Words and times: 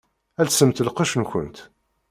Lsemt 0.47 0.81
lqecc-nkent! 0.87 1.57